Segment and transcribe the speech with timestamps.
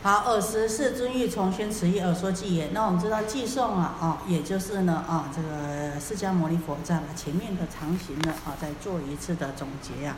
[0.00, 2.72] 好，尔时世尊欲重宣此意而说偈言。
[2.72, 10.14] 那我们知道偈颂啊，啊，也就是呢，啊，这个释迦牟尼佛在前面的常行呢，啊，再做一次的总结呀。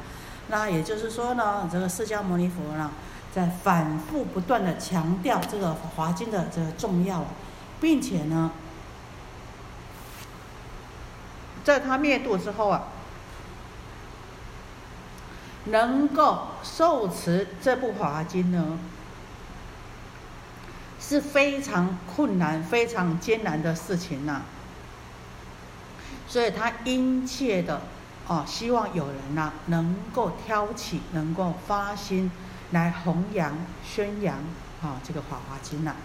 [0.48, 2.90] 那也就是说呢，这个释迦牟尼佛呢，
[3.32, 7.24] 在反复不断的强调这个华经的这个重要，
[7.80, 8.50] 并且呢，
[11.64, 12.82] 在他灭度之后啊，
[15.64, 18.78] 能够受持这部华经呢。
[21.10, 24.42] 是非常困难、非常艰难的事情呐，
[26.28, 27.82] 所以他殷切的
[28.28, 32.30] 哦，希望有人呐能够挑起、能够发心
[32.70, 34.36] 来弘扬、宣扬
[34.80, 35.96] 啊这个《法华经》呐。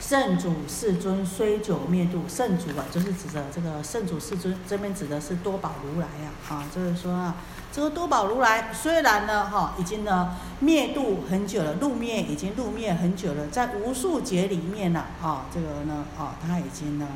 [0.00, 7.36] 圣主世尊虽久灭度，圣主啊就是指着这个圣主世尊，这边指的是多宝如来呀啊，就是说啊。
[7.74, 17.08] 这个多宝如来虽然呢，哈，已经呢灭度很久了，入灭已经入灭很久了，在无数劫里面呢，啊，这个呢，啊，他已经呢，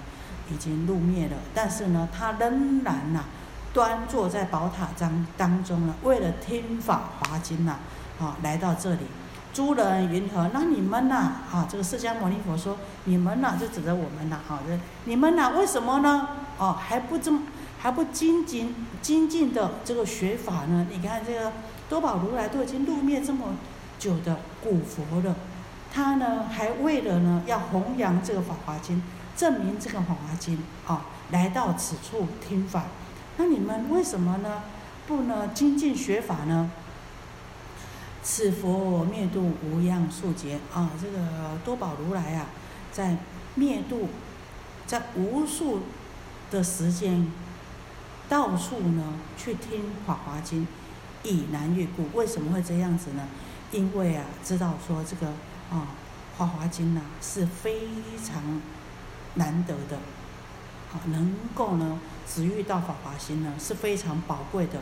[0.50, 3.26] 已经入灭了，但是呢，他仍然呐，
[3.72, 7.76] 端坐在宝塔当当中呢，为了听法华经呐，
[8.20, 9.06] 啊，来到这里，
[9.54, 10.50] 诸人云何？
[10.52, 16.30] 那你们呐，啊，这个释迦牟尼佛说，你们呐，就指着我们呐，好的，你们呐，为什么呢？
[16.58, 17.42] 哦，还不这么。
[17.80, 20.86] 还不精进精进的这个学法呢？
[20.90, 21.52] 你看这个
[21.88, 23.54] 多宝如来都已经入灭这么
[23.98, 25.36] 久的古佛了，
[25.92, 29.02] 他呢还为了呢要弘扬这个法华经，
[29.36, 32.86] 证明这个法华经啊，来到此处听法。
[33.36, 34.62] 那你们为什么呢
[35.06, 36.70] 不呢精进学法呢？
[38.22, 41.18] 此佛灭度无量数劫啊，这个
[41.64, 42.46] 多宝如来啊，
[42.90, 43.16] 在
[43.54, 44.08] 灭度
[44.86, 45.82] 在无数
[46.50, 47.30] 的时间。
[48.28, 50.66] 到处呢去听《法华经》，
[51.28, 52.06] 以难越故。
[52.12, 53.26] 为什么会这样子呢？
[53.72, 55.28] 因为啊，知道说这个
[55.70, 55.88] 啊，
[56.38, 57.88] 《法华经》呢是非
[58.22, 58.60] 常
[59.34, 59.96] 难得的，
[60.92, 64.80] 啊，能够呢只遇到《法华经》呢是非常宝贵的。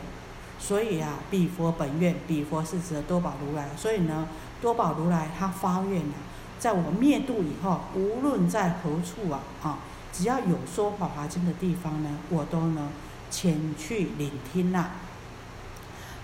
[0.59, 3.69] 所以啊，彼佛本愿，彼佛是指的多宝如来。
[3.77, 4.27] 所以呢，
[4.61, 6.15] 多宝如来他发愿呢，
[6.59, 9.79] 在我灭度以后，无论在何处啊啊，
[10.11, 12.89] 只要有说《法华经》的地方呢，我都呢。
[13.29, 14.91] 前去聆听呐，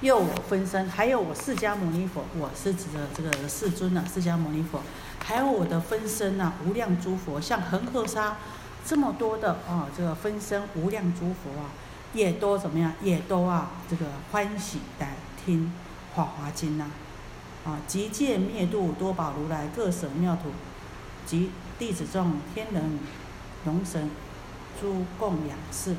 [0.01, 4.81] 又我分身，还有我释迦牟尼佛，我是指的这个世尊呐，释迦牟尼佛，
[5.19, 8.37] 还有我的分身呐，无量诸佛，像恒河沙
[8.85, 11.71] 这么多的啊，这个分身无量诸佛啊，
[12.13, 12.93] 也都怎么样？
[13.01, 15.15] 也都啊，这个欢喜来
[15.45, 15.71] 听
[16.15, 16.85] 《法华经》呐，
[17.65, 20.51] 啊，即见灭度多宝如来各舍妙土
[21.25, 22.99] 及弟子众天人
[23.65, 24.09] 龙神
[24.79, 25.95] 诸供养事。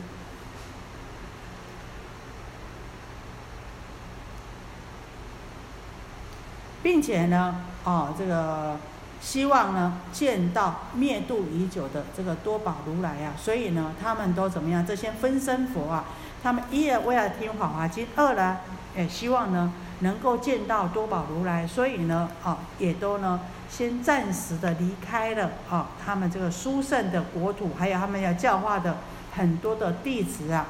[6.84, 8.76] 并且呢，哦，这个
[9.18, 14.86] 希望呢见到灭度已久的这个多宝如来啊，所以呢，他们都怎么样？
[14.86, 16.04] 这些分身佛啊，
[16.42, 18.58] 他们一而为了听法华经，二呢，
[18.94, 23.40] 也希望呢能够见到多宝如来，所以呢，哦，也都呢
[23.70, 28.98] 先暂时的离开了啊，他们这个殊胜的国土，还有他们要教化的
[29.34, 30.66] 很多的弟子啊，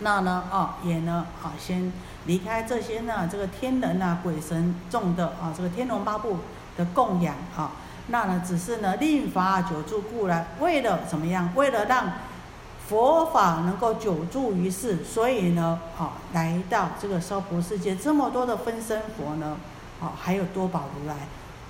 [0.00, 1.92] 那呢，哦，也呢，啊，先。
[2.26, 6.36] 离开这些呢，这个天人呐、鬼神众的啊，这个天龙八部
[6.76, 7.72] 的供养啊，
[8.08, 11.50] 那呢，只是呢，令法久住故来，为了怎么样？
[11.54, 12.12] 为了让
[12.86, 19.56] 佛法能够久住于世，所以呢，啊，来到这个娑婆世界，这么多的分身佛呢，
[19.98, 21.14] 啊，还有多宝如来，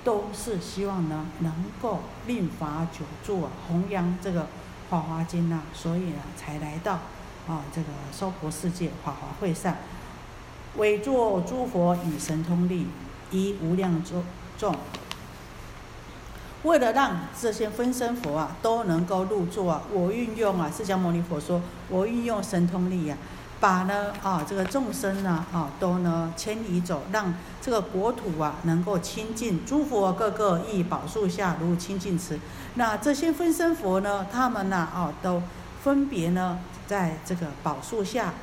[0.03, 4.47] 都是希望呢，能够令法久住啊，弘扬这个
[4.89, 6.99] 法华经呐，所以呢，才来到
[7.49, 9.75] 啊，这个娑婆世界法华会上。
[10.77, 12.85] 委作诸佛与神通力，
[13.31, 14.23] 以无量众
[14.55, 14.75] 众，
[16.61, 23.17] 为了让这些分身佛啊都能够入座啊，我运用啊释迦牟尼佛说，我运用神通力呀，
[23.59, 32.39] 把呢啊这个众生呢啊都呢迁移走，让这个国土啊能够清净，诸佛各个亦宝树下如清净池。
[32.75, 35.41] 那这些分身佛呢，他们呢啊都
[35.81, 36.59] 分别呢
[36.89, 38.33] 在这个宝树下，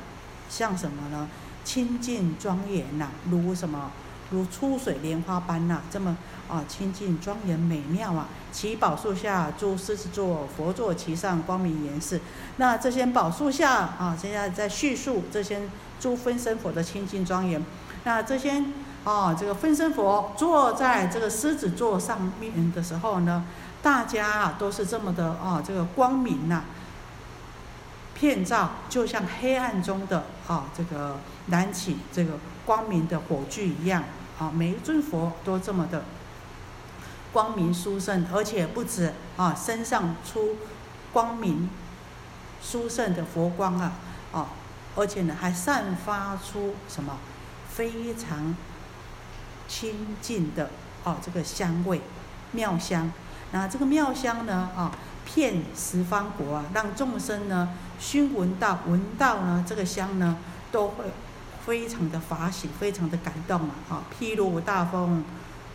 [0.49, 1.27] 像什么呢？
[1.65, 3.91] 清净庄严呐，如什么？
[4.29, 6.15] 如出水莲花般呐，这么
[6.49, 8.27] 啊清净庄严美妙啊！
[8.53, 12.21] 其宝树下诸狮子座，佛座其上，光明严饰。
[12.55, 15.61] 那这些宝树下啊，现在在叙述这些
[15.99, 17.61] 诸分身佛的清净庄严。
[18.05, 18.63] 那这些
[19.03, 23.43] 啊，这个分身佛坐在这个狮子座上面的时候呢，
[23.81, 26.63] 大家啊都是这么的啊，这个光明呐。
[28.19, 31.19] 片照就像黑暗中的啊，这个
[31.49, 34.03] 燃起这个光明的火炬一样
[34.39, 36.03] 啊，每一尊佛都这么的
[37.31, 40.55] 光明殊胜，而且不止啊，身上出
[41.13, 41.69] 光明
[42.59, 43.91] 殊胜的佛光啊，
[44.31, 44.47] 啊，
[44.95, 47.17] 而且呢还散发出什么
[47.69, 48.55] 非常
[49.67, 50.71] 清净的
[51.03, 52.01] 啊这个香味
[52.53, 53.11] 妙香。
[53.51, 54.91] 那这个妙香呢啊，
[55.33, 57.69] 遍十方国啊，让众生呢
[57.99, 60.37] 熏闻到闻到呢这个香呢，
[60.71, 61.05] 都会。
[61.67, 63.75] 非常的法喜，非常的感动啊！
[63.89, 65.21] 啊，譬如大风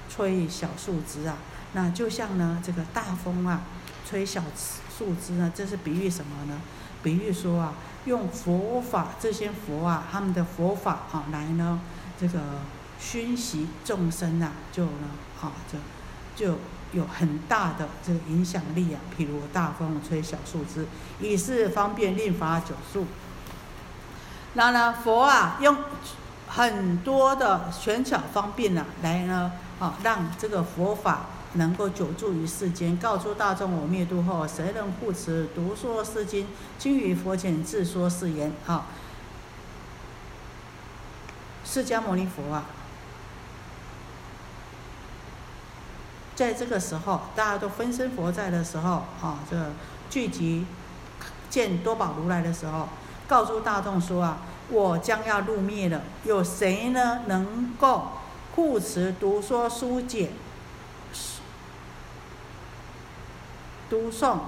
[0.08, 1.36] 吹小树枝啊，
[1.74, 3.60] 那就像呢这个大风啊，
[4.08, 4.42] 吹小
[4.96, 6.58] 树枝呢，这是比喻什么呢？
[7.02, 7.74] 比喻说啊，
[8.06, 11.78] 用佛法这些佛啊，他们的佛法啊，来呢
[12.18, 12.40] 这个
[12.98, 15.10] 熏习众生啊，就呢
[15.42, 15.78] 啊，就
[16.36, 16.58] 就
[16.92, 19.00] 有很大的这个影响力啊。
[19.18, 20.86] 譬如大风吹小树枝，
[21.20, 23.06] 以是方便令法久住。
[24.54, 25.76] 那呢，佛啊，用
[26.48, 32.96] 很多的玄巧方便呢，来呢，啊，让这个佛法能够久住于世间。
[32.98, 36.46] 告诉大众，我灭度后，谁能护持读说是经？
[36.78, 38.52] 今于佛前自说是言。
[38.66, 38.86] 啊，
[41.64, 42.66] 释迦牟尼佛啊，
[46.34, 49.56] 在这个时候，大家都分身佛在的时候，啊，这
[50.08, 50.66] 聚集
[51.50, 52.88] 见多宝如来的时候。
[53.28, 54.38] 告诉大众说啊，
[54.68, 58.08] 我将要入灭了，有谁呢能够
[58.54, 60.30] 护持读说书解、
[63.88, 64.38] 读诵、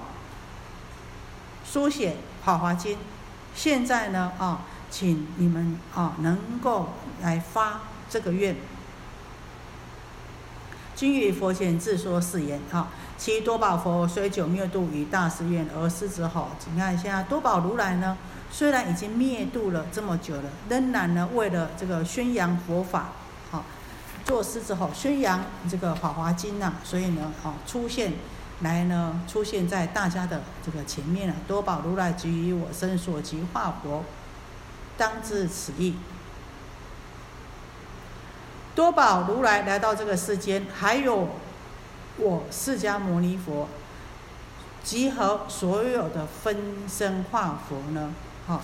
[1.64, 2.10] 书写
[2.44, 2.96] 《法华经》？
[3.54, 6.90] 现在呢啊，请你们啊能够
[7.22, 7.80] 来发
[8.10, 8.54] 这个愿。
[10.94, 12.88] 今于佛前自说誓言啊，
[13.18, 18.16] 其多宝佛虽久灭度于大誓愿而失之后，你看现在多宝如来呢？
[18.52, 23.08] 虽然已经灭度了这么久了，仍然呢为了这个宣扬佛法，
[23.50, 23.64] 好，
[24.24, 28.12] 作诗之后宣扬这个《法华经》呐，所以呢，啊出现
[28.60, 31.34] 来呢，出现在大家的这个前面了。
[31.48, 34.04] 多宝如来即于我身所及化佛，
[34.96, 35.96] 当知此意。
[38.74, 41.28] 多宝如来来到这个世间，还有
[42.16, 43.68] 我释迦牟尼佛，
[44.82, 46.56] 集合所有的分
[46.88, 48.12] 身化佛呢。
[48.46, 48.60] 哈，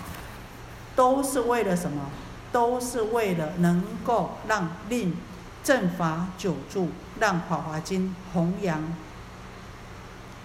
[0.94, 2.10] 都是为了什么？
[2.52, 5.16] 都是为了能够让令
[5.62, 6.88] 正法久住，
[7.20, 8.92] 让《法华经》弘扬。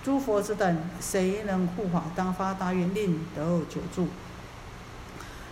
[0.04, 2.04] 诸佛之等，谁能护法？
[2.16, 4.10] 当发大愿，令得久住。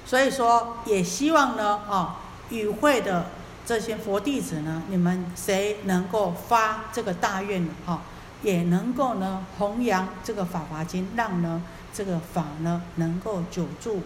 [0.05, 2.19] 所以说，也希望呢，啊，
[2.49, 3.25] 与会的
[3.65, 7.73] 这些佛弟子呢，你们谁能够发这个大愿呢？
[7.85, 8.01] 啊，
[8.41, 11.61] 也能够呢，弘扬这个《法华经》，让呢。
[11.95, 14.01] 这个法呢，能够久住，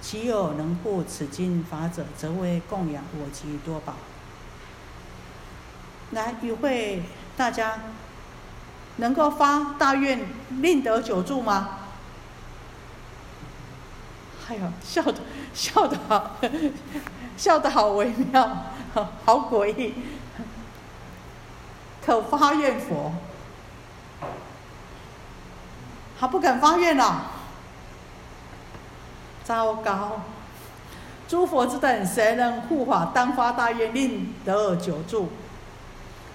[0.00, 3.92] 岂有能护此经法者，则为供养我及多宝。
[6.12, 7.02] 来与会
[7.36, 7.78] 大家，
[8.96, 10.26] 能够发大愿，
[10.62, 11.80] 令得久住吗？
[14.48, 15.20] 哎呦，笑的
[15.52, 16.38] 笑的好，
[17.36, 18.48] 笑得好微妙，
[19.24, 19.94] 好诡异，
[22.04, 23.12] 可发愿佛。
[26.18, 27.26] 他不敢发愿了，
[29.44, 30.22] 糟糕！
[31.28, 33.10] 诸佛之等，谁能护法？
[33.14, 35.28] 当发大愿，令得久住。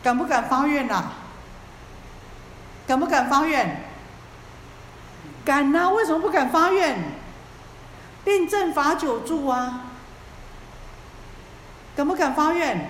[0.03, 1.05] 敢不敢发愿呐？
[2.85, 3.85] 敢不敢发愿？
[5.43, 5.89] 敢呐！
[5.89, 6.99] 为什么不敢发愿？
[8.25, 9.85] 令正法久住啊！
[11.95, 12.89] 敢不敢发愿？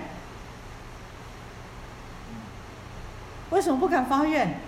[3.50, 4.60] 为什么不敢发愿？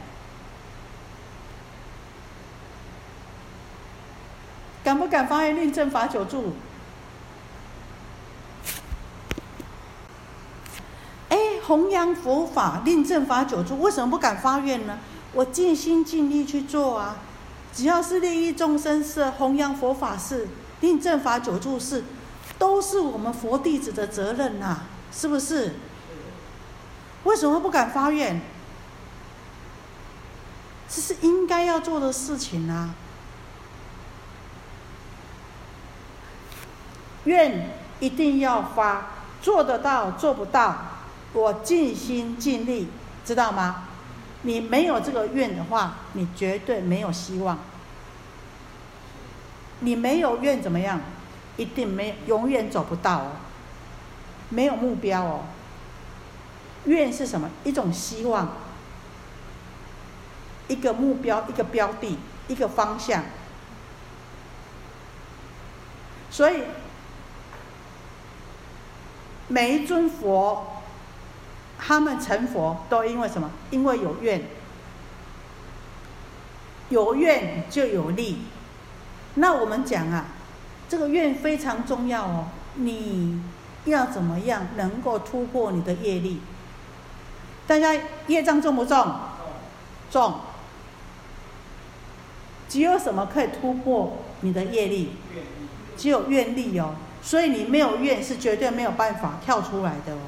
[4.82, 6.52] 敢不敢发愿令正法久住？
[11.30, 14.98] 哎，弘扬佛法令正法久住，为什么不敢发愿呢？
[15.32, 17.16] 我尽心尽力去做啊！
[17.72, 20.46] 只要是利益众生是、弘扬佛法是、
[20.80, 22.04] 令正法久住是，
[22.64, 24.78] 都是我们佛弟子的责任呐，
[25.12, 25.74] 是不是？
[27.24, 28.40] 为什么不敢发愿？
[30.88, 32.94] 这是应该要做的事情啊！
[37.24, 37.68] 愿
[38.00, 39.08] 一定要发，
[39.42, 40.74] 做得到做不到，
[41.34, 42.88] 我尽心尽力，
[43.26, 43.88] 知道吗？
[44.40, 47.58] 你没有这个愿的话，你绝对没有希望。
[49.80, 50.98] 你没有愿怎么样？
[51.56, 53.32] 一定没，永远走不到哦。
[54.48, 55.40] 没有目标哦。
[56.84, 57.50] 愿是什么？
[57.64, 58.56] 一种希望，
[60.68, 62.18] 一个目标，一个标的，
[62.48, 63.24] 一个方向。
[66.30, 66.62] 所以。
[69.46, 70.80] 每一尊佛，
[71.78, 73.50] 他们成佛都因为什么？
[73.70, 74.42] 因为有愿，
[76.88, 78.38] 有愿就有力。
[79.34, 80.28] 那我们讲啊，
[80.88, 82.46] 这个愿非常重要哦。
[82.76, 83.40] 你
[83.84, 86.40] 要怎么样能够突破你的业力？
[87.66, 87.94] 大家
[88.26, 89.14] 业障重不重？
[90.10, 90.34] 重。
[92.68, 95.10] 只有什么可以突破你的业力？
[95.96, 96.94] 只有愿力哦。
[97.22, 100.18] 所以你没有愿是绝对没有办法跳出来的哦。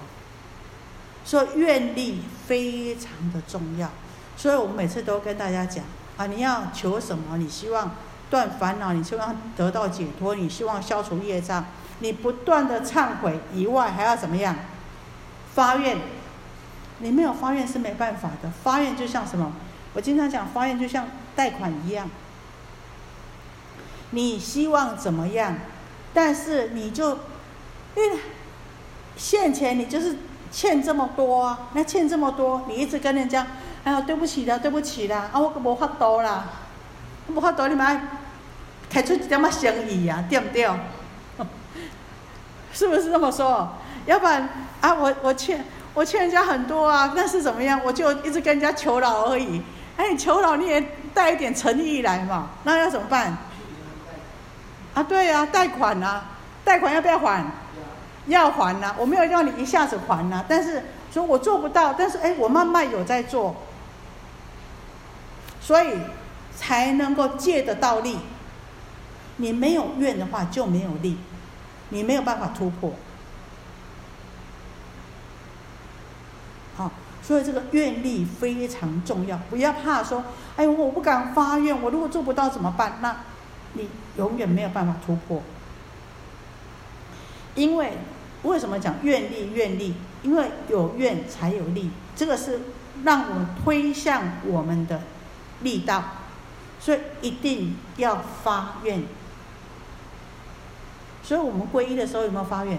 [1.25, 3.91] 所以愿力非常的重要。
[4.37, 5.85] 所以我们每次都跟大家讲
[6.17, 7.37] 啊，你要求什么？
[7.37, 7.91] 你希望
[8.31, 11.65] 断烦恼，你希望得到解脱，你希望消除业障，
[12.01, 14.57] 你不断的忏悔以外，还要怎么样？
[15.55, 15.99] 发愿。
[16.99, 18.51] 你没有发愿是没办法的。
[18.65, 19.53] 发愿就像什么？
[19.93, 22.09] 我经常讲，发愿就像贷款一样。
[24.11, 25.57] 你希望怎么样？
[26.15, 27.11] 但是你就，
[27.97, 28.19] 因为
[29.17, 30.17] 现钱你就是
[30.51, 33.47] 欠这么多啊，那欠这么多，你一直跟人家，
[33.85, 36.47] 哎呀，对不起的，对不起啦，啊，我无法度啦，
[37.29, 38.01] 无法度，你咪
[38.91, 40.69] 开出一点仔生意啊，对不对？
[42.73, 43.69] 是不是这么说？
[44.07, 44.49] 要不然
[44.81, 45.65] 啊，我我欠
[45.95, 47.81] 我欠人家很多啊，那是怎么样？
[47.85, 49.63] 我就一直跟人家求饶而已。
[49.97, 50.81] 哎，你求饶你也
[51.15, 53.37] 带一点诚意来嘛，那要怎么办？
[54.95, 56.23] 啊，对呀，贷款呐，
[56.65, 57.45] 贷款要不要还？
[58.27, 63.55] 要还呐，我没有让你一下子还呐，但是说我做不到，但是哎，我慢慢有在做，
[65.61, 65.95] 所以
[66.57, 68.19] 才能够借得到力。
[69.37, 71.19] 你没有愿的话就没有力，
[71.91, 72.95] 你没有办法突破。
[76.77, 76.91] 好，
[77.23, 80.25] 所以这个愿力非常重要，不要怕说，
[80.57, 82.99] 哎，我不敢发愿，我如果做不到怎么办？
[83.01, 83.17] 那。
[83.79, 85.43] 你永远没有办法突破，
[87.55, 87.99] 因为
[88.43, 89.51] 为什么讲愿力？
[89.53, 92.63] 愿力，因为有愿才有力，这个是
[93.05, 95.03] 让我们推向我们的
[95.61, 96.03] 力道，
[96.87, 99.03] 所以一定要发愿。
[101.25, 102.79] 所以我们皈依的时候有没有发愿？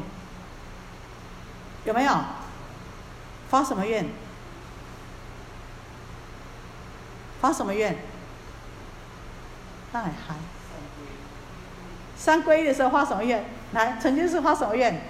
[1.84, 2.14] 有没有？
[3.50, 4.06] 发什么愿？
[7.42, 7.98] 发什么愿？
[9.92, 10.36] 太嗨！
[12.16, 13.44] 三皈依的时候发什么愿？
[13.74, 15.02] 来，曾经是发什么愿？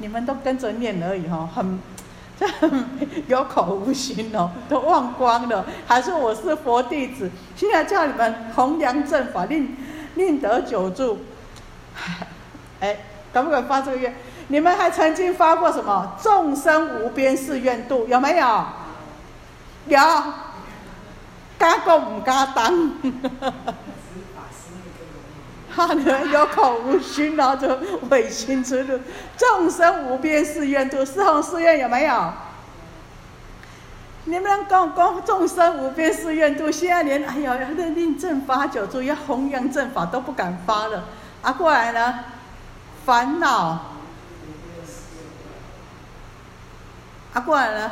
[0.00, 1.78] 你们都跟着念而已哈，很，
[2.38, 2.46] 这
[3.28, 5.64] 有口无心哦，都忘光了。
[5.86, 9.76] 还是我是佛弟子，现在叫你们弘扬正法，令
[10.14, 11.18] 令得久住。
[12.80, 12.96] 哎，
[13.32, 14.14] 敢不敢发这个愿？
[14.48, 16.16] 你们还曾经发过什么？
[16.20, 18.64] 众生无边誓愿度，有没有？
[19.86, 19.98] 有，
[21.58, 22.90] 敢讲唔敢当，
[25.74, 27.78] 哈，你有口无心然后就
[28.10, 28.98] 违心之路。
[29.36, 32.32] 众生无边誓愿度，四弘誓愿有没有？
[34.24, 41.04] 你们讲讲众生无边誓愿度，现在连哎呀，认定正法久住，要弘扬正法都不敢发了。
[41.42, 42.20] 啊，过来呢，
[43.06, 43.86] 烦恼。
[47.32, 47.90] 啊，过来呢。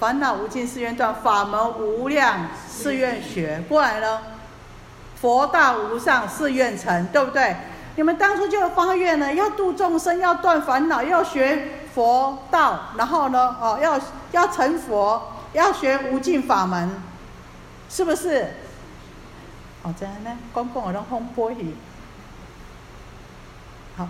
[0.00, 3.62] 烦恼无尽誓愿断，法门无量誓愿学。
[3.68, 4.22] 过来了，
[5.24, 7.56] 佛道无上誓愿成，对不对？
[7.96, 13.98] 你们当初就发愿了，要度众生，要断烦恼，要学佛道，然后呢，哦，要
[14.32, 16.90] 要成佛，要学无尽法门，
[17.88, 18.50] 是不是？
[19.82, 21.74] 哦，这样呢，公共的风波语。
[23.96, 24.06] 好，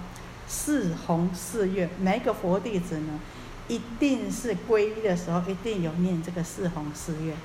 [0.49, 3.21] 四弘誓愿，每一个佛弟子呢？
[3.68, 7.37] 一定是皈依的时候，一定有念这个四弘誓愿，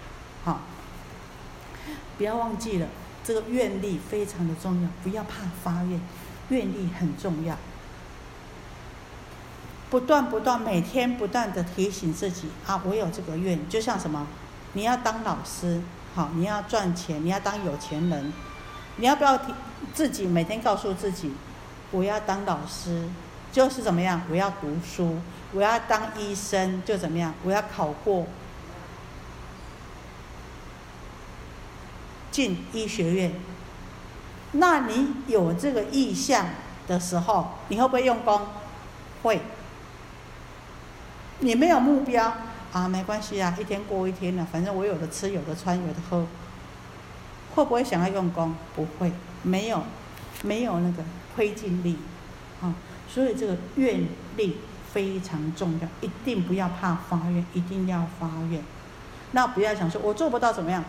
[0.44, 0.62] 好，
[2.18, 2.88] 不要忘记了，
[3.30, 6.02] 这个愿力非常的重要，不要怕发愿，
[6.50, 7.56] 愿力很重要，
[9.92, 14.26] 不断不断，每天不断的提醒自己啊，我有这个愿，就像什么，
[14.74, 15.80] 你要当老师，
[16.16, 18.34] 好，你要赚钱，你要当有钱人，
[18.96, 19.54] 你要不要提
[19.94, 21.32] 自己每天告诉自己，
[21.92, 23.08] 我要当老师，
[23.52, 25.20] 就是怎么样，我要读书。
[25.52, 27.32] 我要当医生就怎么样？
[27.44, 28.26] 我要考过
[32.32, 33.32] 进医学院。
[34.54, 36.48] 那你有这个意向
[36.88, 38.42] 的时候，你会不会用功？
[39.24, 39.42] 会。
[41.40, 42.34] 你没有目标
[42.74, 42.88] 啊？
[42.88, 46.26] 没关系啊，一天过一天了，反正我有的吃，有的穿，有的喝。
[47.56, 48.56] 会不会想要用功？
[48.76, 49.12] 不会，
[49.44, 49.84] 没有，
[50.44, 51.04] 没有那个
[51.36, 51.98] 推进力
[52.62, 52.74] 啊。
[53.08, 54.08] 所以这个愿
[54.38, 54.58] 力。
[54.92, 58.60] 非常重要，一定不要怕发愿，一定要发愿。
[59.34, 60.84] 那不要想说我做不到怎么样，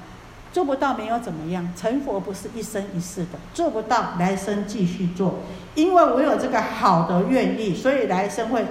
[0.53, 5.41] 做不到没有怎么样，成佛不是一生一世的，做不到来生继续做，
[5.75, 8.65] 因为我有这个好的愿意，所以来生会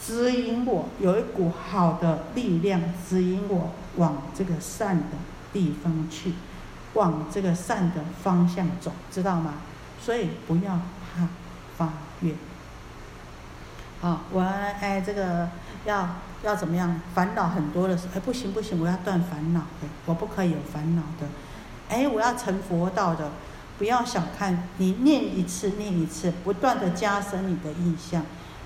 [0.00, 5.16] 指引我，有一股好的力量指引我往这个善的
[5.52, 6.34] 地方去，
[6.92, 9.54] 往这个善的方向走，知道吗？
[10.00, 10.78] 所以不要
[11.16, 11.26] 怕
[11.76, 12.34] 发愿。
[14.00, 15.48] 好，我哎这个
[15.86, 16.08] 要。
[16.42, 17.00] 要怎么样？
[17.14, 21.26] 烦恼很多的时候，哎，不行不行，我要断烦恼的，我不可以有烦恼的。
[21.88, 23.30] 哎，我要成佛道的，
[23.78, 28.22] 不要小看你念一次念一次，不断的加深你的印象，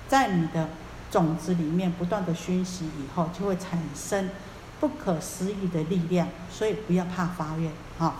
[0.09, 0.67] 在你的
[1.09, 4.29] 种子里面不断的熏习以后，就会产生
[4.81, 6.27] 不可思议的力量。
[6.51, 8.13] 所以不要怕发愿，啊。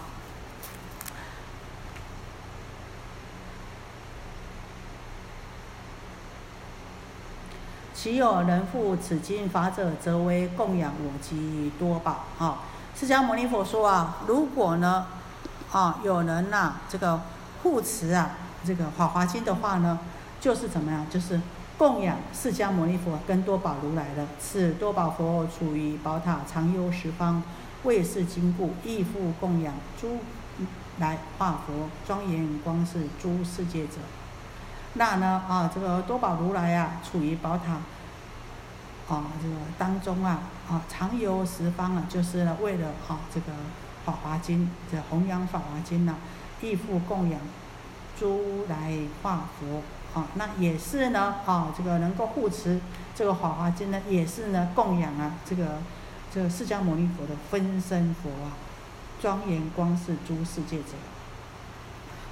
[8.02, 12.24] 其有人复此经法者，则为供养我及多宝。
[12.38, 12.60] 啊，
[12.96, 15.08] 释迦牟尼佛说啊，如果呢，
[15.70, 17.20] 啊，有人呐，这个
[17.62, 20.00] 护持啊，这个法华经的话呢，
[20.40, 21.06] 就是怎么样？
[21.10, 21.42] 就是
[21.78, 24.26] 供养释迦牟尼佛跟多宝如来的。
[24.40, 27.44] 此多宝佛处于宝塔，常幽十方，
[27.84, 30.20] 为是经故，亦复供养诸
[31.00, 33.96] 来化佛，庄严光是诸世界者。
[34.94, 37.74] 那呢啊，这个多宝如来啊，处于宝塔
[39.08, 43.54] 啊，这个当中啊啊，常游十方啊，就是为了啊这个
[44.04, 46.16] 法华经，这弘扬法华经呐，
[46.62, 47.40] 亦复供养
[48.20, 49.84] 诸来化佛
[50.20, 52.82] 啊，那也是呢啊，这个能够护持
[53.16, 55.78] 这个法华经呢，也是呢供养啊这个
[56.34, 58.58] 这个释迦牟尼佛的分身佛啊，
[59.22, 60.94] 庄严光是诸世界者。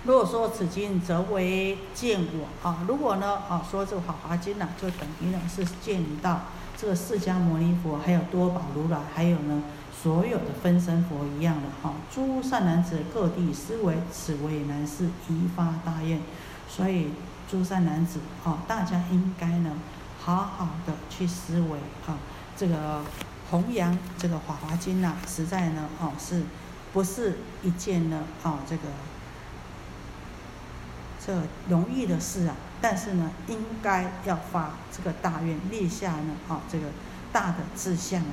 [0.08, 6.44] 如果说此经则为见我啊，如果呢啊说这个《法华经》呢，就等于呢是见到
[6.78, 9.62] 这个释迦牟尼佛，还有多宝如来，还有呢
[10.02, 11.94] 所有的分身佛一样的哈。
[12.10, 16.22] 诸善男子各地思维，此为难事，一发大愿。
[16.70, 17.10] 所以
[17.52, 19.74] 诸善男子啊，大家应该呢
[20.22, 22.16] 好好的去思维啊，
[22.56, 23.02] 这个
[23.52, 26.44] 弘扬这个《法华经》呐，实在呢哦是
[26.94, 28.84] 不是一件呢啊这个。
[31.28, 31.34] 这
[31.68, 36.86] 容易的事啊，但是呢，应该要发这个大愿，立下呢，啊，这个
[37.34, 38.32] 大的志向啊。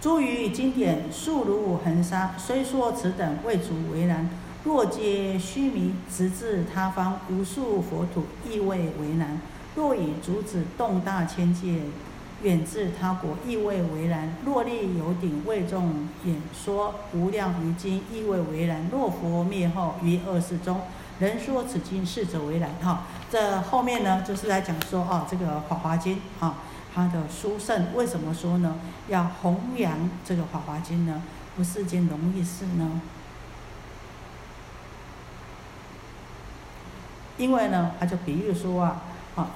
[0.00, 4.30] 诸于经典数如恒沙，虽说此等未足为难，
[4.62, 9.40] 若皆虚名，直至他方无数佛土，亦未为难。
[9.78, 11.82] 若以竹子动大千界，
[12.42, 18.88] 远至他国，亦未为然；若立有顶为众演说无量于经，亦未为然。
[18.90, 20.80] 若佛灭后于二世中，
[21.20, 22.74] 人说此经世者为然。
[22.82, 26.56] 哈，这后面呢，就是在讲说哦，这个《法华经》啊，
[26.92, 28.74] 它的殊胜，为什么说呢？
[29.06, 31.22] 要弘扬这个《法华经》呢？
[31.56, 33.00] 不是件容易事呢？
[37.36, 39.02] 因为呢，他就比喻说啊。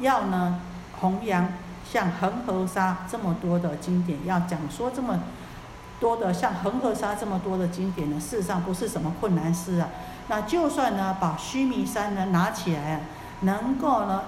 [0.00, 0.60] 要呢
[1.00, 1.48] 弘扬
[1.90, 5.18] 像恒河沙这么多的经典，要讲说这么
[6.00, 9.88] 多的像恒河沙这么多的经典呢，事实上不是什么困难事啊。
[10.28, 13.00] 那就算呢把须弥山呢拿起来啊，
[13.40, 14.22] 能够呢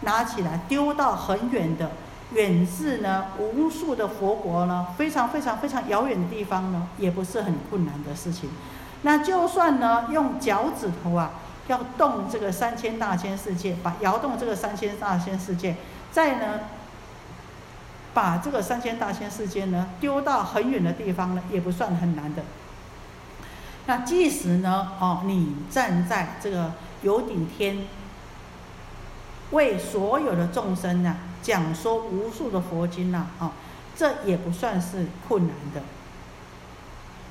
[0.00, 1.92] 拿起来丢到很远的
[2.32, 8.50] 远至呢无数的佛国呢，非常非常非常遥远的地方呢，也不是很困难的事情。
[9.02, 11.30] 那就算呢用脚趾头啊。
[11.68, 15.76] 要动这个三千大千世界，把摇动这个三千大千世界，
[16.10, 16.60] 再呢，
[18.12, 22.42] 把这个三千大千世界呢丢到很远的地方呢，也不算很难的。
[23.86, 26.72] 那即使呢，哦，你站在这个
[27.02, 27.86] 有顶天，
[29.52, 33.52] 为所有的众生呢讲说无数的佛经呐，哦，
[33.96, 35.82] 这也不算是困难的。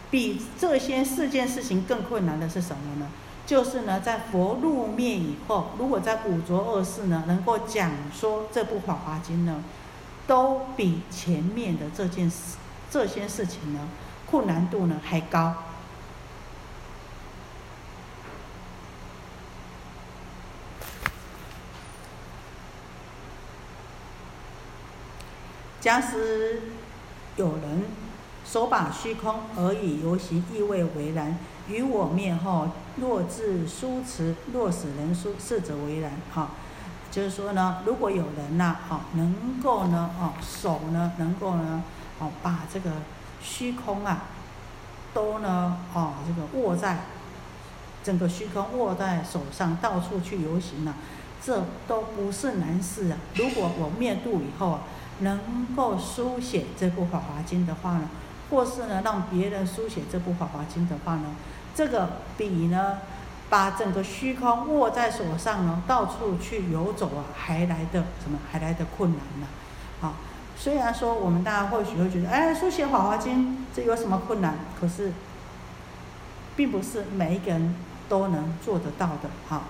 [0.10, 3.08] 比这些四件事情更困难的是什么呢？
[3.52, 9.62] 就是呢，在佛入灭以后，如果在五浊恶世呢，能够讲说这部《法华经》呢，
[10.26, 12.56] 都比前面的这件事、
[12.90, 13.90] 这些事情呢，
[14.26, 15.54] 困难度呢还高。
[25.82, 26.62] 假使
[27.36, 27.84] 有人
[28.46, 31.38] 手把虚空而以游行意味为然。
[31.70, 36.12] 于我灭后，若自书持，若使人书，是者为然。
[36.34, 36.50] 哈，
[37.10, 41.84] 就是说呢，如果有人呐，哈，能够呢，哦，手呢，能够呢，
[42.20, 42.92] 哦，把这个
[43.42, 44.24] 虚空啊，
[45.14, 47.06] 都呢，哦，这个握在
[48.04, 50.96] 整个虚空握在手上，到处去游行啊，
[51.42, 53.18] 这都不是难事啊。
[53.36, 54.82] 如果我灭度以后啊，
[55.20, 58.10] 能够书写这部《法华经》的话呢，
[58.52, 61.24] 或是呢让别人书写这部《法华经》的话呢，
[61.74, 63.00] 这个比呢
[63.50, 68.38] 把整个虚空握在手上呢，到处去游走啊，还来的什么？
[68.52, 69.48] 还来的困难呢？
[70.02, 70.14] 好，
[70.58, 74.60] 虽然说我们大家或许会觉得，哎，书写《法华经》这有什么困难？
[74.80, 75.12] 可是，
[76.56, 77.76] 并不是每一个人
[78.08, 79.30] 都能做得到的。
[79.48, 79.64] 好。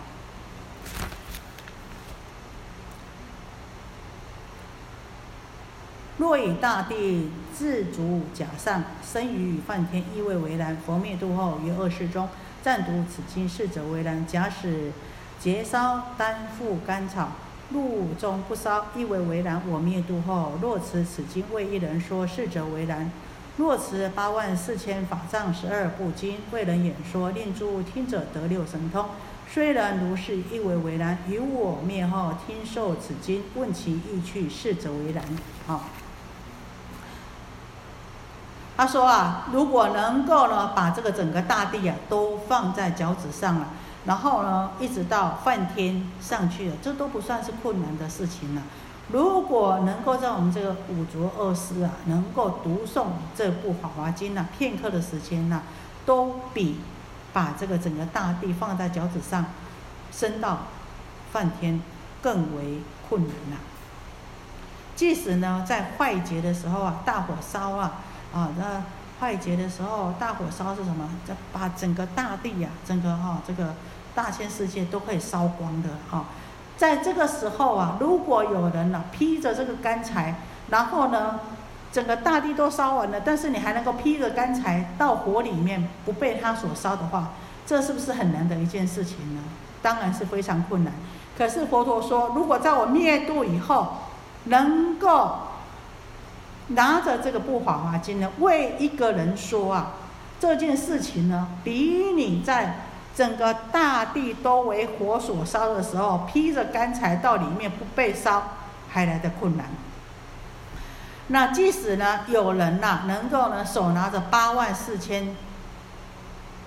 [6.21, 10.77] 若以大地自足假善，生于梵天，意味为然。
[10.85, 12.29] 佛灭度后，于恶世中
[12.61, 14.23] 暂读此经，是者为然。
[14.27, 14.91] 假使
[15.39, 17.29] 劫烧丹覆甘草，
[17.71, 19.63] 路中不烧，意为为然。
[19.67, 23.11] 我灭度后，若持此经为一人说，是者为然。
[23.57, 29.07] 若持八万四千法藏十二部经为人演说，令诸听者得六神通。
[29.49, 31.17] 虽然如是，亦为为然。
[31.27, 35.25] 于我灭后，听受此经，问其意趣，是则为然。
[35.65, 35.83] 好。
[38.81, 43.67] 他说啊，如果能够呢，把这个整个大地啊都放在脚趾上了，
[44.05, 48.63] 然后呢，一直到梵天上去了，这都不算是困难的事情了。
[49.09, 55.61] 如果能够在我们这个五浊恶世啊，能够读诵这部《法华经》呢，片刻的时间呢，
[56.03, 56.79] 都比
[57.31, 59.45] 把这个整个大地放在脚趾上，
[60.11, 60.57] 升到
[61.31, 61.79] 梵天
[62.19, 63.57] 更为困难了。
[64.95, 67.99] 即使呢，在坏劫的时候啊，大火烧啊。
[68.33, 68.81] 啊，那
[69.19, 71.09] 坏劫的时候，大火烧是什么？
[71.27, 73.75] 这把整个大地呀，整个哈这个
[74.15, 76.25] 大千世界都可以烧光的哈。
[76.77, 80.35] 在这个时候啊，如果有人呢披着这个干柴，
[80.69, 81.41] 然后呢，
[81.91, 87.31] 整个大地都烧完了，但是你还能够披着干柴到火里面不被它所烧的话，
[87.67, 89.41] 这是不是很难的一件事情呢？
[89.81, 90.93] 当然是非常困难。
[91.37, 93.97] 可是佛陀说，如果在我灭度以后，
[94.45, 95.50] 能够。
[96.73, 99.93] 拿着这个《不法华经》呢，为一个人说啊，
[100.39, 102.81] 这件事情呢，比你在
[103.15, 108.43] 整个大地都为火所烧的时候，披着干柴到里面不被烧，
[108.89, 109.67] 还来的困难。
[111.27, 115.35] 那即使呢，有人呐，能够呢，手拿着八万四千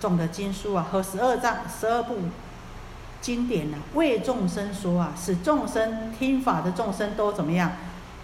[0.00, 2.16] 种的经书啊，和十二藏十二部
[3.20, 7.72] 经典呢，为众生说啊，使众生听法的众生都怎么样？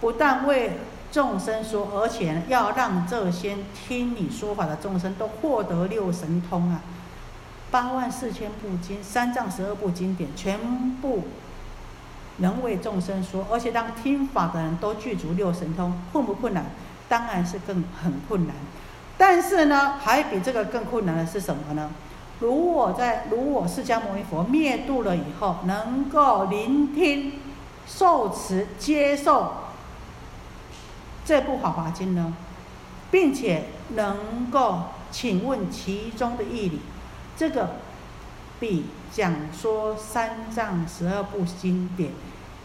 [0.01, 0.79] 不但为
[1.13, 6.81] 众生说，而且要让这些听你说法的众生都获得六神通啊！
[7.71, 10.59] 八万四千部经、三藏十二部经典，全
[11.01, 11.25] 部
[12.37, 16.67] 能为众生说，而且让听法的人都具足六神通，困不困难？
[17.09, 18.55] 当然是更很困难。
[19.19, 21.91] 但是呢，还比这个更困难的是什么呢？
[22.39, 27.33] 如我在如我释迦牟尼佛灭度了以后，能够聆听、
[27.87, 29.53] 受持、接受。
[31.25, 32.35] 这部《法华经》呢，
[33.11, 36.81] 并且能够请问其中的义理，
[37.37, 37.77] 这个
[38.59, 42.13] 比讲说三藏十二部经典，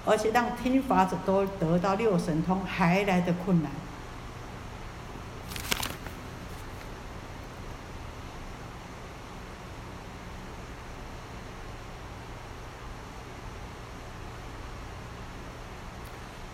[0.05, 3.71] 而且让听法者都得到六神通还来的困难。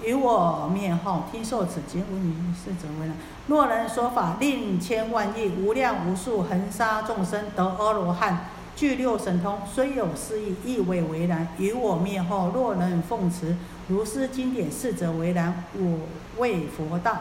[0.03, 3.17] 于我灭后，听受此经，闻于是者为难。
[3.47, 11.47] 若人说法，令千万亿无量无数恒沙众生得阿罗汉，具六神通，虽有失意，亦未为难。
[11.57, 13.57] 于我灭后，若能奉持
[13.87, 15.63] 如是经典，是则为难。
[15.73, 15.99] 我
[16.37, 17.17] 为佛道，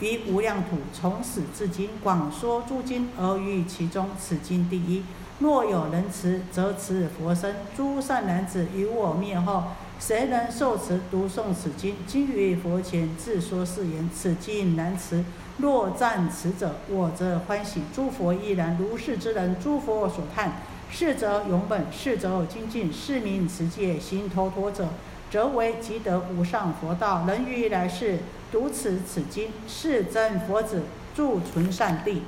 [0.00, 5.02] 于无量土，从始至今，广说诸经，而于其中，此经第一。
[5.38, 7.56] 若有人持，则持佛身。
[7.76, 9.64] 诸善男子，于我灭后。
[9.98, 11.96] 谁能受持读诵此经？
[12.06, 15.24] 今于佛前自说是言：此经难持。
[15.58, 17.80] 若赞此者，我则欢喜。
[17.94, 18.76] 诸佛亦然。
[18.78, 20.60] 如是之人，诸佛所叹。
[20.90, 22.92] 是则永本，是则精进。
[22.92, 24.90] 是名持戒行头陀者，
[25.30, 27.24] 则为即得无上佛道。
[27.26, 28.18] 人于来世
[28.52, 30.82] 读此此经，是真佛子，
[31.16, 32.22] 住存善地。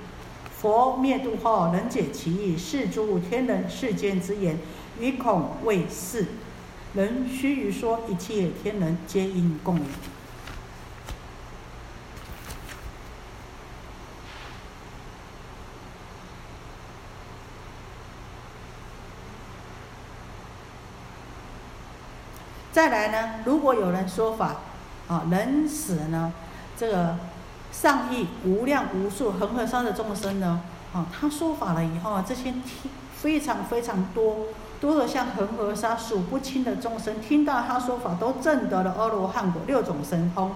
[0.51, 2.57] 佛灭度后，能解其意。
[2.57, 4.59] 是诸天人世间之言，
[4.99, 6.25] 于恐未是。
[6.95, 9.79] 人须臾说，一切天人皆应共。
[22.73, 24.57] 再来呢，如果有人说法，
[25.09, 26.33] 啊，人死呢，
[26.77, 27.17] 这个
[27.73, 32.63] 上亿无量无数恒河沙的众生呢，啊，他说法了以后啊，这些听
[33.17, 34.47] 非常非常多，
[34.81, 40.53] 多得像恒河沙，数不清的众生听到他说法，都证得了阿罗汉果六种神通。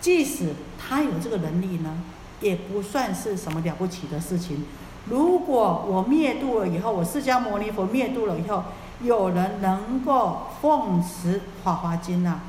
[0.00, 2.02] 即使他有这个能力呢，
[2.40, 4.64] 也不算是什么了不起的事情。
[5.08, 8.64] 如果我灭度了以后，我释迦牟尼佛灭度了以后，
[9.00, 12.40] 有人能够奉持《法华经》呐，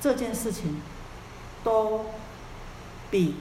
[0.00, 0.80] 这件事情
[1.64, 2.06] 都
[3.10, 3.36] 比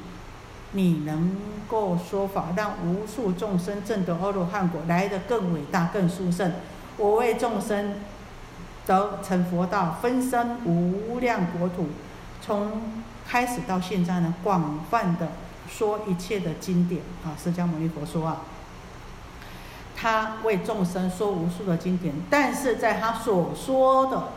[0.74, 1.36] 你能
[1.68, 6.52] 够说法让无数众生证得阿罗汉果来的更伟大、更殊胜。
[6.98, 7.96] 我为众生
[8.86, 11.88] 得成佛道，分身无量国土，
[12.42, 12.82] 从
[13.28, 15.30] 开始到现在呢，广泛的
[15.70, 18.42] 说一切的经典啊，释迦牟尼佛说啊，
[19.96, 24.30] 他为众生说无数的经典，但是在他所说的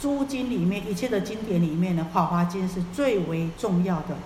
[0.00, 4.16] 诸经里面，一切的经典里面呢，《法华经》是最为重要的。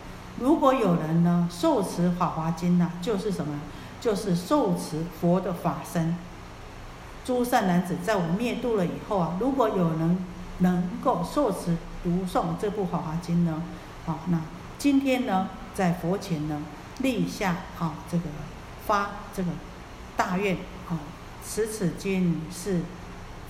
[0.41, 3.61] 如果有人呢受持《法华经》呢，就是什么？
[4.01, 6.17] 就是受持佛的法身。
[7.25, 10.25] 诸善男子，在我灭度了以后啊，如果有人
[10.59, 13.63] 能够受持读诵这部《法华经》呢？
[14.07, 14.41] 好，那
[14.79, 16.63] 今天呢，在佛前呢
[17.01, 18.25] 立下啊这个
[18.87, 19.51] 发这个
[20.17, 20.57] 大愿
[20.89, 20.99] 啊，
[21.47, 22.81] 持此经是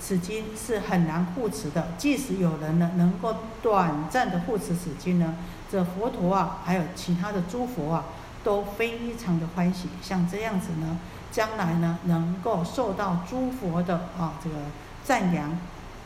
[0.01, 1.87] 此经是很难护持的。
[1.97, 5.35] 即使有人呢能够短暂的护持此经呢，
[5.71, 8.03] 这佛陀啊，还有其他的诸佛啊，
[8.43, 9.87] 都非常的欢喜。
[10.01, 10.99] 像这样子呢，
[11.31, 14.57] 将来呢能够受到诸佛的啊这个
[15.03, 15.57] 赞扬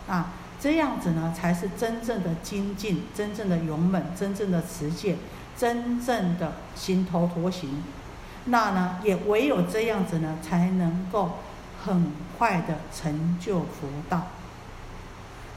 [0.07, 0.33] 啊。
[0.57, 5.17] 这样子呢，才是真正的精进，真正的勇猛，真正的持戒，
[5.57, 7.83] 真正的行头陀行。
[8.45, 11.39] 那呢，也唯有这样子呢，才能够
[11.83, 14.27] 很快的成就佛道。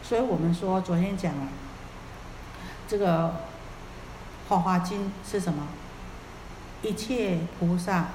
[0.02, 1.48] 所以我们说，昨天讲了
[2.88, 3.28] 这个
[4.48, 5.66] 《法华经》是什么？
[6.80, 8.06] 一切菩萨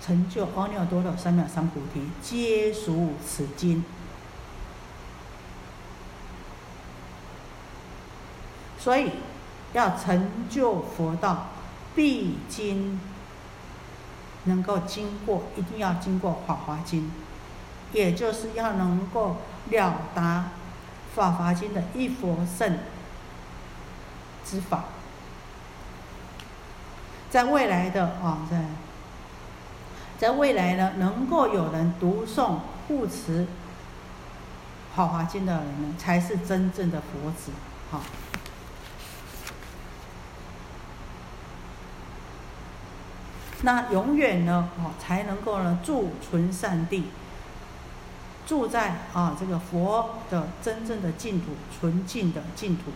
[0.00, 3.84] 成就阿耨多罗三藐三菩提，皆属此经。
[8.78, 9.10] 所以，
[9.72, 11.48] 要成就佛道，
[11.94, 13.00] 必经
[14.44, 17.02] 能够经过，一定要经过《法华经》，
[17.92, 19.36] 也就是要能够
[19.70, 20.50] 了达
[21.16, 22.78] 《法华经》的一佛圣
[24.44, 24.84] 之法。
[27.34, 28.64] 在未来的啊，在
[30.20, 33.40] 在未来呢，能够有人读诵护持
[34.94, 37.50] 《法华经》的人呢，才是真正的佛子，
[37.90, 38.00] 好。
[43.62, 47.06] 那永远呢，哦，才能够呢住存善地，
[48.46, 52.92] 住在啊这个佛的真正的净土，纯净的净土。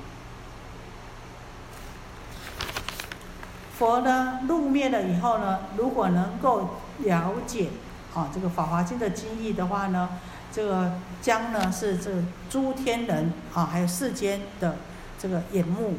[3.78, 6.70] 佛呢入灭了以后呢，如果能够
[7.04, 7.68] 了解
[8.12, 10.08] 啊这个《法华经》的经义的话呢，
[10.52, 12.10] 这个将呢是这
[12.50, 14.78] 诸天人啊，还有世间的
[15.16, 15.94] 这个眼目。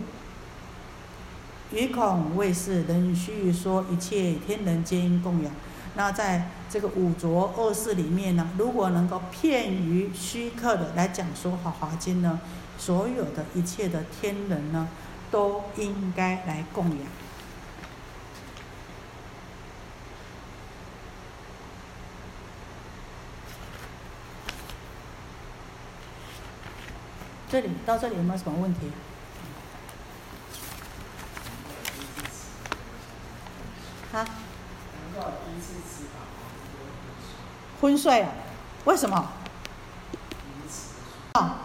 [1.72, 5.54] 于恐为是人须说一切天人皆应供养。
[5.96, 12.42] 那在这个五浊恶世里面呢，如果能够片于虚客的来讲说《法华经》呢，
[12.78, 14.90] 所有的一切的天人呢，
[15.32, 17.00] 都应该来供养。
[27.50, 28.92] 这里到这里有没有什么问题？
[34.14, 34.26] 啊？
[37.82, 38.30] 昏睡啊？
[38.86, 39.30] 为什么？
[41.34, 41.58] 啊，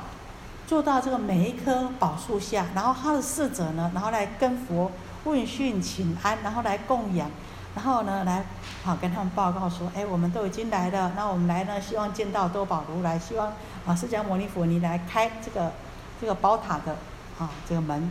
[0.66, 4.90] 坐到这个每一棵宝树下，然后他的侍者呢，然后来跟佛
[5.24, 7.30] 问讯请安，然后来供养，
[7.74, 8.44] 然后呢来
[8.84, 13.52] 好跟他们报告说，哎，我们都已经来了，那我们来呢，希望见到多宝如来，希望
[13.86, 15.72] 啊释迦牟尼佛你来开这个
[16.20, 16.96] 这个宝塔的
[17.38, 18.10] 啊这个门。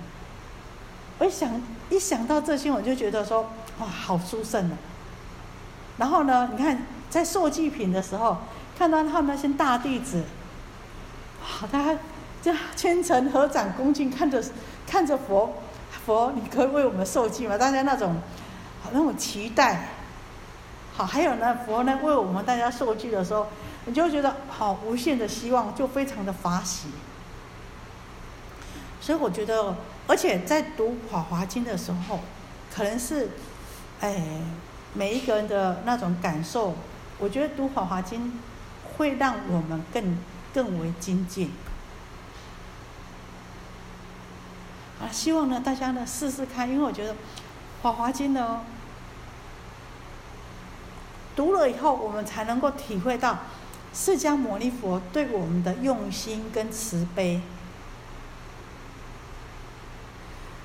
[1.20, 3.50] 我一想一想到这些，我就觉得说。
[3.80, 4.78] 哇，好殊胜啊！
[5.98, 8.38] 然后呢，你看在受祭品的时候，
[8.78, 10.24] 看到他们那些大弟子，
[11.42, 11.98] 好，他
[12.44, 14.44] 这虔诚 合掌恭敬看着
[14.86, 15.56] 看着佛，
[16.06, 17.58] 佛，你可以为我们受祭吗？
[17.58, 18.16] 大家那种
[18.92, 19.88] 那种期待，
[20.96, 23.48] 好，还有呢，佛呢为我们大家受祭的时候，
[23.86, 26.90] 你就觉得好无限的希望，就非常的法喜。
[29.02, 29.76] 所以我觉得，
[30.08, 32.20] 而且在读《法华经》的时候，
[32.74, 33.30] 可能是。
[34.02, 34.22] 哎，
[34.94, 36.76] 每一个人的那种感受，
[37.20, 38.28] 我觉得读《法华经》
[38.98, 40.20] 会让我们更
[40.54, 41.54] 更为精进。
[45.00, 47.14] 啊，希望呢大家呢试试看，因为我觉得
[47.82, 48.60] 《法华经》呢，
[51.34, 53.40] 读了以后，我们才能够体会到
[53.94, 57.42] 释迦牟尼佛对我们的用心跟慈悲。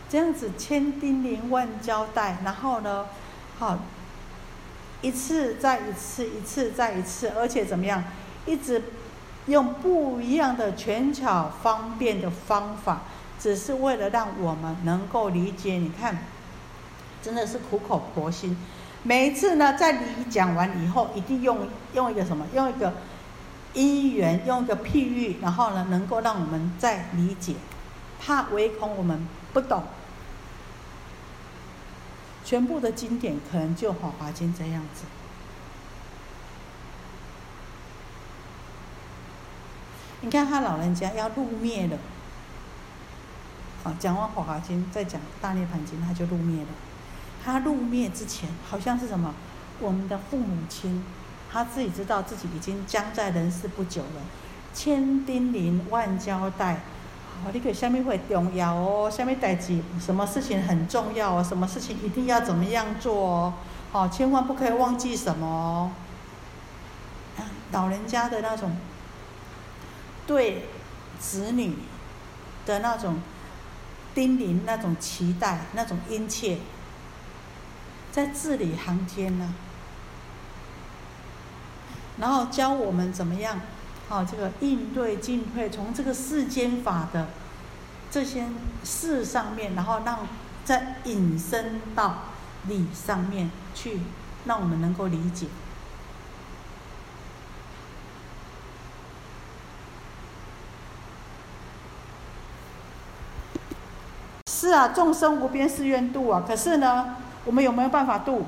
[0.08, 3.06] 这样子千叮咛万交代，然后呢，
[3.58, 3.78] 好，
[5.02, 8.02] 一次再一次，一次再一次，而且怎么样，
[8.46, 8.82] 一直
[9.44, 13.02] 用不一样的权巧方便的方法，
[13.38, 15.74] 只是为了让我们能够理解。
[15.74, 16.16] 你看，
[17.22, 18.56] 真的是苦口婆心。
[19.02, 22.94] 每一次呢，在你讲完以后，一定用用一个什么，用一个
[23.74, 27.54] 因缘，用个譬喻，然后呢，能够让我们再理解，
[28.20, 29.84] 怕唯恐我们不懂。
[32.44, 35.04] 全部的经典可能就《华华经》这样子。
[40.22, 41.98] 你看他老人家要入灭了，
[43.84, 46.68] 啊，讲完《华华经》再讲《大涅盘经》，他就入灭了。
[47.44, 49.34] 他入灭之前，好像是什么？
[49.78, 51.04] 我们的父母亲，
[51.50, 54.22] 他自己知道自己已经将在人世不久了，
[54.74, 56.80] 千叮咛万交代。
[57.44, 63.54] 哦，你给下面会重要哦，下面代志，什么事情很重要哦，什么事情一定要怎么样做哦，
[63.92, 65.90] 好，千万不可以忘记什么哦。
[67.70, 68.76] 老人家的那种
[70.26, 70.64] 对
[71.20, 71.76] 子女
[72.66, 73.20] 的那种
[74.14, 76.58] 叮咛、那种期待、那种殷切，
[78.10, 79.54] 在字里行间呢，
[82.20, 83.60] 然后教我们怎么样。
[84.08, 87.28] 好，这个应对进退，从这个世间法的
[88.10, 88.46] 这些
[88.82, 90.26] 事上面，然后让
[90.64, 92.22] 再引申到
[92.66, 94.00] 理上面去，
[94.46, 95.46] 让我们能够理解。
[104.50, 108.46] 是啊，众生无边誓愿度啊，可是呢，我们有没有办法度？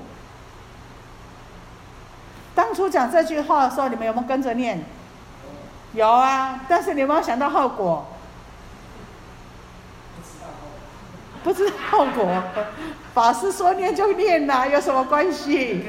[2.54, 4.84] 当初讲这句话的时候，你们有没有跟着念？
[5.92, 8.06] 有啊，但是你有没有想到后果？
[11.42, 12.42] 不知道后果。
[13.14, 15.84] 法师说念就念呐，有什么关系？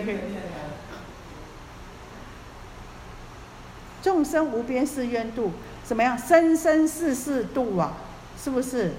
[4.02, 5.52] 众生无边誓愿度，
[5.84, 6.18] 怎么样？
[6.18, 7.94] 生生世世度啊，
[8.42, 8.94] 是不是？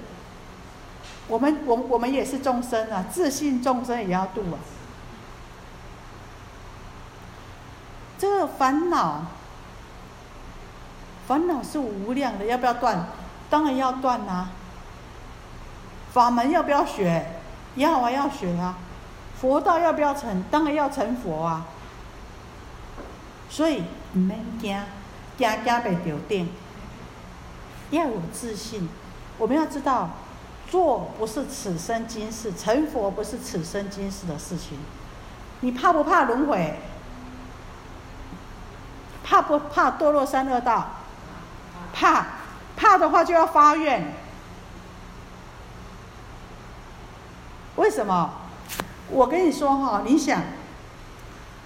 [1.27, 4.59] 我们我我们也是众生啊，自信众生也要度啊。
[8.23, 9.25] 这个烦恼。
[11.27, 13.05] 烦恼是无量的，要不要断？
[13.49, 14.47] 当然要断呐。
[16.13, 17.25] 法门要不要学？
[17.75, 18.77] 要啊，要学啊。
[19.35, 20.41] 佛道要不要成？
[20.49, 21.65] 当然要成佛啊。
[23.49, 23.83] 所以
[24.13, 24.81] 唔免惊，
[25.37, 26.49] 惊惊被丢定。
[27.91, 28.87] 要有自信。
[29.37, 30.11] 我们要知道，
[30.69, 34.77] 做不是此生今世，成佛不是此生今世的事情。
[35.59, 36.79] 你怕不怕轮回？
[39.23, 40.87] 怕不怕堕落三恶道？
[41.93, 42.25] 怕，
[42.75, 44.13] 怕的话就要发愿。
[47.75, 48.33] 为什么？
[49.09, 50.41] 我跟你说哈，你想，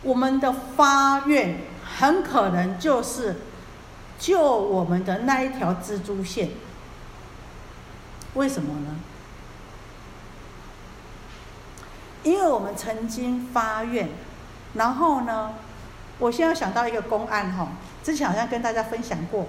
[0.01, 1.59] 我们的发愿
[1.97, 3.41] 很可能就是
[4.19, 6.51] 救我们的那一条蜘蛛线。
[8.33, 8.95] 为什么呢？
[12.23, 14.09] 因为我们曾经发愿，
[14.73, 15.53] 然后呢，
[16.19, 17.67] 我现在想到一个公案哈，
[18.03, 19.45] 之前好像跟大家分享过。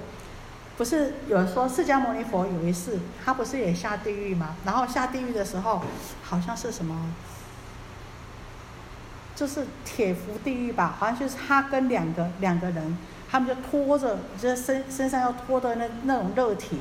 [0.76, 4.54] 不是有人说释迦牟尼佛有一次，他不是也下地狱吗？
[4.64, 5.82] 然后下地狱的时候，
[6.22, 7.12] 好像是什么，
[9.34, 10.94] 就是铁浮地狱吧？
[10.96, 12.96] 好像就是他跟两个两个人，
[13.28, 16.78] 他们就拖着，就是身身上要拖的那那种热铁。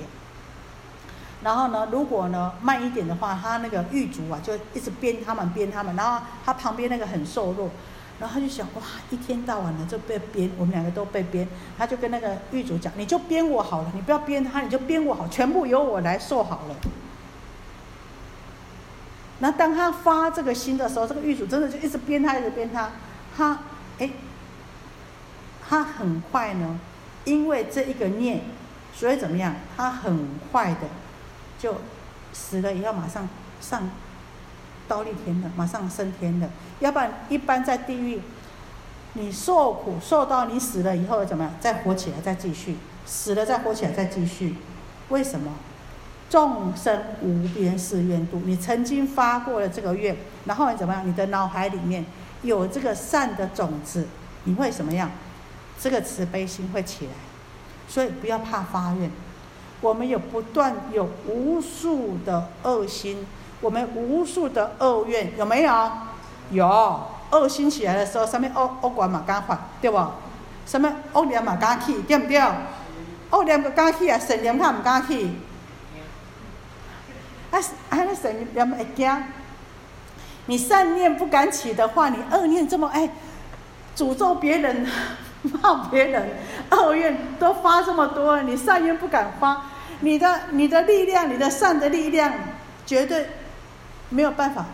[1.41, 5.95] 然后呢，如果呢慢一点的话，他那个狱卒啊就一直鞭他们，鞭他们。
[5.95, 7.71] 然后他旁边那个很瘦弱。
[8.19, 11.47] 然后他就想，哇，一天到晚的就被编，我们两个都被编。
[11.77, 16.75] 他就跟那个狱主讲，你就编我好了，你不要编他，你就编我好，全部由我来受好了。
[19.39, 22.89] 那当他发这个心的时候，这个狱主真的就一直编他，一直编他。
[23.37, 23.60] 他，
[24.00, 24.10] 哎，
[25.69, 26.79] 他很快呢，
[27.23, 28.42] 因为这一个念，
[28.96, 29.54] 所以怎么样？
[29.75, 30.87] 他很快的
[31.60, 31.75] 就
[32.33, 33.29] 死了，以后马上
[33.62, 33.87] 上。
[34.88, 38.21] 刀立天的，马上升天的，要不然一般在地狱，
[39.13, 41.54] 你受苦受到你死了以后怎么样？
[41.60, 44.56] 再活起来再继续，死了再活起来再继续，
[45.10, 45.52] 为什么？
[46.29, 50.15] 众生无边誓愿度，你曾经发过了这个愿，
[50.46, 51.08] 然后你怎么样？
[51.08, 52.06] 你的脑海里面
[52.42, 54.08] 有这个善的种子，
[54.44, 55.10] 你会怎么样？
[55.79, 57.12] 这个慈悲心会起来，
[57.88, 59.10] 所以不要怕发愿，
[59.79, 63.25] 我们有不断有无数的恶心。
[63.62, 65.91] 我们无数的恶愿有没有？
[66.51, 67.01] 有，
[67.31, 69.99] 恶心起来的时候，什么恶恶管嘛敢发，对不？
[70.65, 72.41] 什么恶念嘛敢起，对不对？
[73.31, 75.31] 恶念个敢起啊，善念较毋敢起。
[77.51, 79.23] 啊，安尼善念会惊。
[80.45, 83.10] 你善念不敢起的话，你恶念这么哎，
[83.95, 84.87] 诅咒别人、
[85.62, 86.29] 骂别人，
[86.71, 89.63] 恶愿都发这么多，你善愿不敢发，
[89.99, 92.33] 你的你的力量，你的善的力量，
[92.85, 93.27] 绝对
[94.10, 94.65] 没有办法，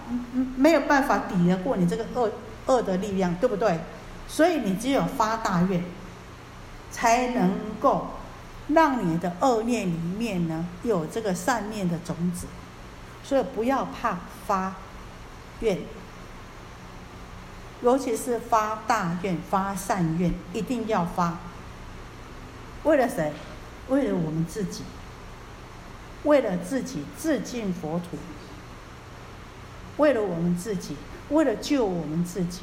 [0.56, 2.32] 没有办法抵得过你这个恶
[2.68, 3.80] 恶的力量，对不对？
[4.28, 5.84] 所以你只有发大愿，
[6.92, 8.08] 才能够
[8.70, 12.48] 让你的恶念里面呢有这个善念的种子。
[13.24, 14.76] 所以不要怕发
[15.62, 15.80] 愿，
[17.82, 21.38] 尤其是发大愿、发善愿，一定要发。
[22.84, 23.32] 为了谁？
[23.90, 24.84] 为了我们自己，
[26.24, 28.18] 为了自己自尽佛土，
[29.98, 30.96] 为了我们自己，
[31.30, 32.62] 为了救我们自己。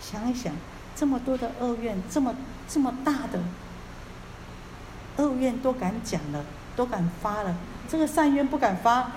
[0.00, 0.54] 想一想，
[0.96, 2.34] 这么多的恶愿，这么
[2.68, 3.40] 这么大的
[5.16, 6.44] 恶愿都敢讲了，
[6.74, 7.54] 都敢发了，
[7.88, 9.10] 这个善愿不敢发，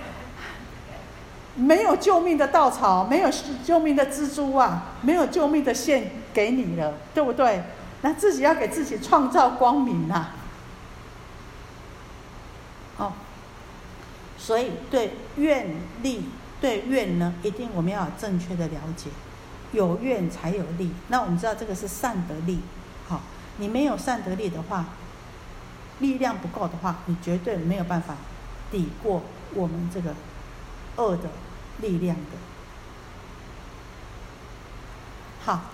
[1.56, 3.30] 没有救命的稻草，没有
[3.64, 7.64] 救命的蜘蛛啊，没有救命的线给你了，对不对？
[8.02, 10.30] 那自己要给自己创造光明呐。
[12.98, 13.14] 哦，
[14.38, 15.68] 所以对愿
[16.02, 16.26] 力，
[16.62, 19.10] 对愿呢，一定我们要有正确的了解。
[19.74, 22.60] 有愿才有力，那我们知道这个是善得力，
[23.08, 23.22] 好，
[23.56, 24.86] 你没有善得力的话，
[26.00, 28.18] 力量不够的话，你绝对没有办法
[28.70, 30.14] 抵过我们这个
[30.98, 31.30] 恶的
[31.80, 32.32] 力量的。
[35.46, 35.71] 好，